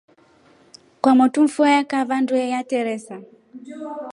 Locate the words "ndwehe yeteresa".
2.21-3.15